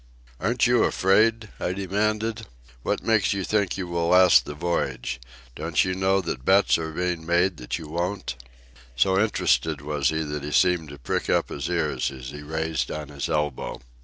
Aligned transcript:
"Aren't 0.39 0.65
you 0.65 0.83
afraid?" 0.83 1.49
I 1.59 1.73
demanded. 1.73 2.47
"What 2.81 3.03
makes 3.03 3.33
you 3.33 3.43
think 3.43 3.77
you 3.77 3.85
will 3.87 4.07
last 4.07 4.45
the 4.45 4.55
voyage? 4.55 5.21
Don't 5.55 5.85
you 5.85 5.93
know 5.93 6.23
bets 6.23 6.79
are 6.79 6.91
being 6.91 7.23
made 7.23 7.57
that 7.57 7.77
you 7.77 7.87
won't?" 7.87 8.33
So 8.95 9.19
interested 9.23 9.79
was 9.79 10.09
he 10.09 10.23
that 10.23 10.43
he 10.43 10.53
seemed 10.53 10.89
to 10.89 10.97
prick 10.97 11.29
up 11.29 11.49
his 11.49 11.69
ears 11.69 12.09
as 12.09 12.31
he 12.31 12.41
raised 12.41 12.89
on 12.89 13.09
his 13.09 13.29
elbow. 13.29 13.79